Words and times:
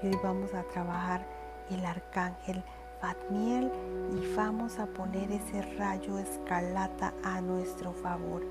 Hoy 0.00 0.16
vamos 0.22 0.54
a 0.54 0.62
trabajar 0.62 1.26
el 1.70 1.84
arcángel 1.84 2.62
Fatmiel 3.00 3.68
y 4.12 4.32
vamos 4.36 4.78
a 4.78 4.86
poner 4.86 5.32
ese 5.32 5.60
rayo 5.76 6.20
escarlata 6.20 7.12
a 7.24 7.40
nuestro 7.40 7.92
favor. 7.92 8.44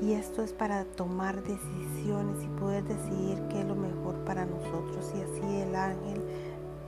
Y 0.00 0.12
esto 0.12 0.44
es 0.44 0.52
para 0.52 0.84
tomar 0.84 1.42
decisiones 1.42 2.44
y 2.44 2.46
poder 2.60 2.84
decidir 2.84 3.42
qué 3.48 3.62
es 3.62 3.66
lo 3.66 3.74
mejor 3.74 4.24
para 4.24 4.46
nosotros. 4.46 5.12
Y 5.16 5.22
así 5.22 5.62
el 5.62 5.74
ángel 5.74 6.22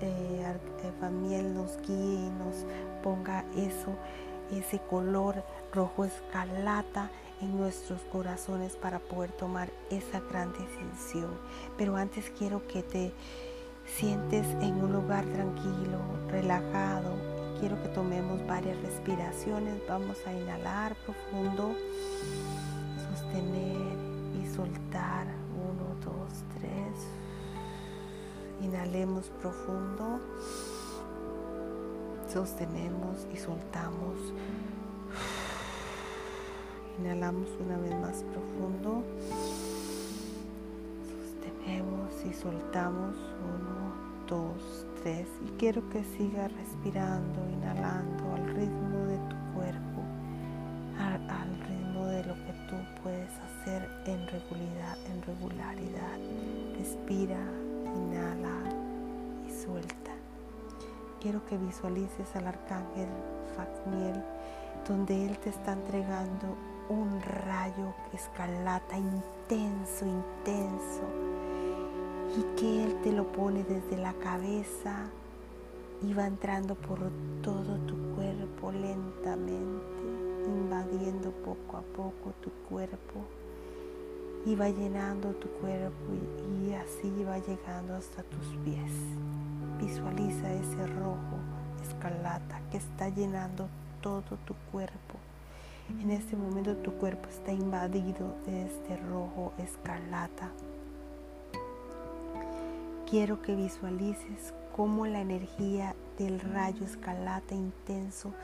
eh, 0.01 0.57
Fatmiel 1.01 1.53
nos 1.53 1.77
guíe 1.79 2.27
y 2.27 2.31
nos 2.31 2.65
ponga 3.03 3.45
eso, 3.57 3.93
ese 4.53 4.79
color 4.89 5.43
rojo 5.75 6.05
escarlata 6.05 7.11
en 7.41 7.57
nuestros 7.57 8.03
corazones 8.13 8.77
para 8.77 9.01
poder 9.01 9.33
tomar 9.33 9.69
esa 9.91 10.21
gran 10.21 10.53
decisión. 10.53 11.37
Pero 11.77 11.97
antes 11.97 12.31
quiero 12.31 12.69
que 12.69 12.85
te 12.85 13.13
sientes 13.87 14.47
en 14.61 14.83
un 14.83 14.93
lugar 14.93 15.25
tranquilo, 15.27 15.99
relajado. 16.29 17.15
Quiero 17.61 17.81
que 17.83 17.89
tomemos 17.89 18.47
varias 18.47 18.81
respiraciones. 18.83 19.81
Vamos 19.89 20.19
a 20.27 20.33
inhalar 20.33 20.95
profundo, 20.97 21.75
sostener 23.11 23.97
y 24.43 24.47
soltar. 24.55 25.27
Uno, 25.57 25.95
dos, 26.05 26.45
tres. 26.59 27.07
Inhalemos 28.63 29.31
profundo. 29.41 30.21
Sostenemos 32.31 33.27
y 33.33 33.37
soltamos. 33.37 34.17
Inhalamos 36.99 37.49
una 37.61 37.79
vez 37.79 37.95
más 38.01 38.23
profundo. 38.25 39.05
Y 42.29 42.33
soltamos. 42.33 43.15
Uno, 43.15 43.95
dos, 44.27 44.87
tres. 45.03 45.29
Y 45.45 45.51
quiero 45.59 45.89
que 45.91 46.03
sigas 46.03 46.53
respirando, 46.53 47.49
inhalando 47.51 48.35
al 48.35 48.47
ritmo 48.55 48.99
de 49.07 49.19
tu 49.29 49.37
cuerpo, 49.55 50.03
al, 50.99 51.61
ritmo 51.69 52.07
de 52.07 52.25
lo 52.25 52.35
que 52.35 52.53
tú 52.69 52.77
puedes 53.03 53.31
hacer 53.39 53.89
en 54.07 54.27
regularidad, 54.27 54.99
en 55.07 55.23
regularidad. 55.23 56.19
Respira, 56.79 57.39
inhala 57.95 58.59
y 59.47 59.53
suelta. 59.53 60.13
Quiero 61.21 61.45
que 61.47 61.57
visualices 61.57 62.35
al 62.35 62.49
arcángel 62.49 63.09
Fatmiel 63.57 64.23
donde 64.89 65.27
él 65.27 65.39
te 65.39 65.51
está 65.51 65.73
entregando 65.73 66.57
un 66.89 67.21
rayo 67.23 67.93
escarlata 68.13 68.97
intenso, 68.97 70.07
intenso, 70.07 71.03
y 72.35 72.59
que 72.59 72.85
Él 72.85 72.97
te 73.03 73.13
lo 73.13 73.31
pone 73.33 73.65
desde 73.65 73.97
la 73.97 74.13
cabeza 74.15 75.07
y 76.03 76.15
va 76.15 76.27
entrando 76.27 76.75
por 76.75 76.99
todo 77.43 77.77
tu 77.87 77.95
cuerpo 78.15 78.73
lentamente, 78.73 80.07
invadiendo 80.47 81.31
poco 81.31 81.77
a 81.77 81.83
poco 81.83 82.33
tu 82.41 82.51
cuerpo 82.69 83.25
y 84.45 84.55
va 84.55 84.69
llenando 84.69 85.31
tu 85.35 85.49
cuerpo 85.61 86.13
y, 86.67 86.73
así 86.75 87.25
va 87.25 87.39
llegando 87.39 87.95
hasta 87.95 88.23
tus 88.23 88.47
pies. 88.65 88.93
Visualiza 89.81 90.53
ese 90.53 90.87
rojo 90.87 91.39
escarlata 91.83 92.61
que 92.71 92.79
está 92.79 93.09
llenando 93.09 93.69
todo 94.01 94.37
tu 94.47 94.55
cuerpo 94.73 95.19
en 95.89 96.11
este 96.11 96.37
momento 96.37 96.75
tu 96.77 96.93
cuerpo 96.95 97.29
está 97.29 97.53
invadido 97.53 98.35
de 98.45 98.67
este 98.67 98.97
rojo 99.09 99.53
escarlata. 99.57 100.51
Quiero 103.09 103.41
que 103.41 103.55
visualices 103.55 104.53
cómo 104.75 105.07
la 105.07 105.21
energía 105.21 105.95
del 106.19 106.41
rayo 106.41 106.85
escarlata 106.85 107.55
intenso 107.55 108.35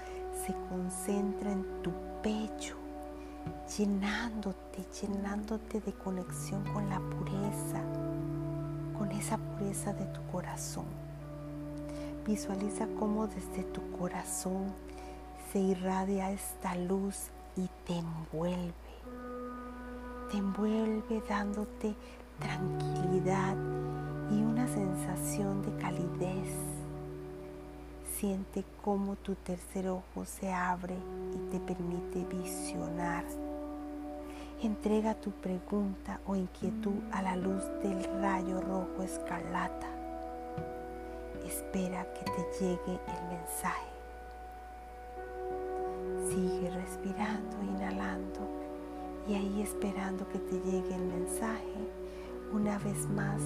se 0.47 0.55
concentra 0.69 1.51
en 1.51 1.65
tu 1.83 1.91
pecho, 2.23 2.77
llenándote, 3.77 4.87
llenándote 5.01 5.81
de 5.81 5.93
conexión 5.93 6.63
con 6.73 6.89
la 6.89 7.01
pureza, 7.01 7.83
con 8.97 9.11
esa 9.11 9.37
pureza 9.37 9.95
de 9.95 10.05
tu 10.07 10.23
corazón. 10.31 10.87
Visualiza 12.25 12.87
cómo 13.01 13.27
desde 13.27 13.65
tu 13.65 13.81
corazón 13.99 14.73
se 15.53 15.59
irradia 15.59 16.31
esta 16.31 16.77
luz 16.77 17.33
y 17.57 17.69
te 17.85 17.99
envuelve. 17.99 18.73
Te 20.31 20.37
envuelve 20.39 21.21
dándote 21.29 21.97
tranquilidad 22.39 23.57
y 24.33 24.43
una 24.43 24.67
sensación 24.67 25.63
de 25.63 25.77
calidez. 25.77 26.49
Siente 28.17 28.65
cómo 28.83 29.17
tu 29.17 29.35
tercer 29.35 29.89
ojo 29.89 30.25
se 30.25 30.53
abre 30.53 30.95
y 31.35 31.51
te 31.51 31.61
permite 31.61 32.25
visionar. 32.25 33.25
Entrega 34.63 35.15
tu 35.15 35.33
pregunta 35.33 36.21
o 36.27 36.37
inquietud 36.37 36.95
a 37.11 37.21
la 37.21 37.37
luz 37.37 37.63
del 37.83 38.03
rayo 38.21 38.61
rojo 38.61 39.03
escarlata. 39.03 39.89
Espera 41.45 42.07
que 42.15 42.25
te 42.25 42.65
llegue 42.65 43.01
el 43.09 43.39
mensaje. 43.39 43.93
Sigue 46.29 46.71
respirando, 46.71 47.57
inhalando 47.63 48.41
y 49.29 49.35
ahí 49.35 49.63
esperando 49.63 50.29
que 50.29 50.39
te 50.39 50.61
llegue 50.61 50.95
el 50.95 51.07
mensaje. 51.07 51.89
Una 52.53 52.79
vez 52.79 53.09
más, 53.09 53.41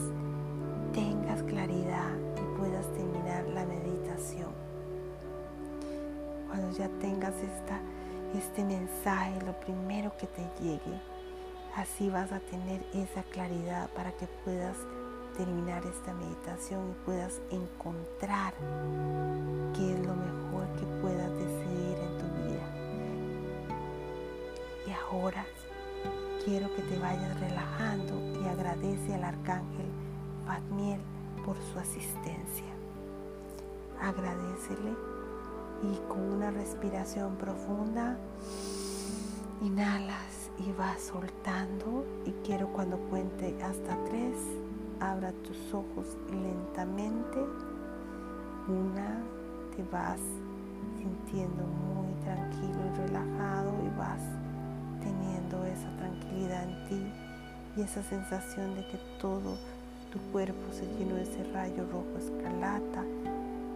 tengas 0.96 1.42
claridad 1.42 2.10
y 2.36 2.58
puedas 2.58 2.90
terminar 2.94 3.46
la 3.48 3.66
meditación. 3.66 4.48
Cuando 6.48 6.70
ya 6.74 6.88
tengas 7.00 7.34
esta, 7.34 7.78
este 8.34 8.64
mensaje, 8.64 9.38
lo 9.44 9.52
primero 9.60 10.16
que 10.16 10.26
te 10.26 10.42
llegue, 10.58 10.98
así 11.76 12.08
vas 12.08 12.32
a 12.32 12.40
tener 12.40 12.82
esa 12.94 13.22
claridad 13.24 13.90
para 13.90 14.10
que 14.12 14.26
puedas 14.42 14.78
terminar 15.36 15.84
esta 15.84 16.14
meditación 16.14 16.90
y 16.90 17.04
puedas 17.04 17.42
encontrar 17.50 18.54
qué 19.74 19.92
es 19.92 19.98
lo 20.00 20.14
mejor 20.14 20.66
que 20.78 20.86
puedas 21.02 21.30
decidir 21.32 21.98
en 21.98 22.18
tu 22.18 22.26
vida. 22.40 22.66
Y 24.86 24.92
ahora 24.92 25.44
quiero 26.42 26.74
que 26.74 26.80
te 26.80 26.98
vayas 26.98 27.38
relajando 27.38 28.40
y 28.42 28.48
agradece 28.48 29.14
al 29.14 29.24
arcángel 29.24 30.05
Fatmiel 30.46 31.00
por 31.44 31.56
su 31.72 31.78
asistencia. 31.78 32.72
Agradecele 34.00 34.94
y 35.82 36.08
con 36.08 36.20
una 36.20 36.50
respiración 36.50 37.36
profunda 37.36 38.16
inhalas 39.60 40.50
y 40.58 40.72
vas 40.72 41.00
soltando 41.02 42.04
y 42.24 42.30
quiero 42.46 42.68
cuando 42.68 42.98
cuente 43.10 43.54
hasta 43.62 43.96
tres 44.06 44.36
abra 45.00 45.32
tus 45.32 45.74
ojos 45.74 46.16
lentamente 46.30 47.38
una 48.68 49.22
te 49.74 49.82
vas 49.92 50.20
sintiendo 50.96 51.64
muy 51.64 52.12
tranquilo 52.22 52.78
y 52.86 53.06
relajado 53.06 53.72
y 53.84 53.98
vas 53.98 54.22
teniendo 55.00 55.64
esa 55.66 55.94
tranquilidad 55.98 56.64
en 56.64 56.88
ti 56.88 57.12
y 57.76 57.82
esa 57.82 58.02
sensación 58.02 58.74
de 58.74 58.86
que 58.88 58.98
todo 59.20 59.56
tu 60.16 60.32
cuerpo 60.32 60.72
se 60.72 60.86
llenó 60.98 61.16
de 61.16 61.22
ese 61.24 61.44
rayo 61.52 61.84
rojo 61.92 62.16
escarlata, 62.18 63.04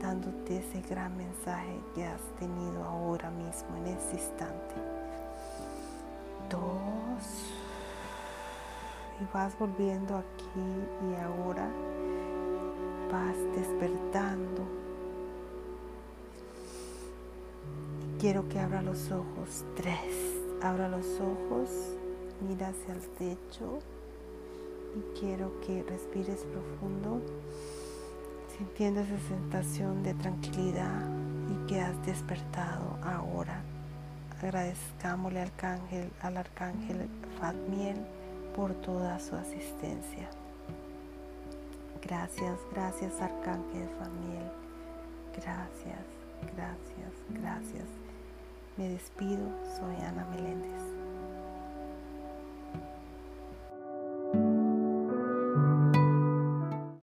dándote 0.00 0.58
ese 0.58 0.80
gran 0.88 1.14
mensaje 1.16 1.80
que 1.94 2.04
has 2.04 2.20
tenido 2.38 2.82
ahora 2.84 3.30
mismo, 3.30 3.76
en 3.76 3.86
ese 3.88 4.15
instante. 4.15 4.74
Dos. 6.48 7.53
Y 9.20 9.34
vas 9.34 9.59
volviendo 9.59 10.16
aquí 10.16 10.66
y 11.10 11.20
ahora. 11.20 11.68
Vas 13.12 13.36
despertando. 13.56 14.80
quiero 18.18 18.47
que 18.50 18.60
abra 18.60 18.82
los 18.82 19.10
ojos. 19.10 19.65
Tres. 19.76 20.38
Abra 20.62 20.88
los 20.88 21.06
ojos, 21.20 21.70
mira 22.47 22.68
hacia 22.68 22.92
el 22.92 23.09
techo 23.16 23.80
y 24.95 25.19
quiero 25.19 25.60
que 25.60 25.83
respires 25.83 26.45
profundo, 26.45 27.21
sintiendo 28.57 29.01
esa 29.01 29.19
sensación 29.28 30.03
de 30.03 30.15
tranquilidad 30.15 31.09
y 31.48 31.66
que 31.66 31.81
has 31.81 32.07
despertado 32.07 32.98
ahora. 33.03 33.63
Agradezcámosle 34.42 35.41
al 35.41 35.47
arcángel, 35.48 36.10
al 36.22 36.37
arcángel 36.37 37.09
Fatmiel 37.39 37.97
por 38.57 38.75
toda 38.75 39.19
su 39.21 39.37
asistencia. 39.37 40.31
Gracias, 42.03 42.59
gracias 42.72 43.21
arcángel 43.21 43.89
Fatmiel. 43.98 44.51
Gracias, 45.33 46.04
gracias, 46.57 47.13
gracias. 47.28 47.87
Me 48.77 48.89
despido, 48.89 49.47
soy 49.77 49.97
Ana 50.07 50.27
Meléndez. 50.31 50.90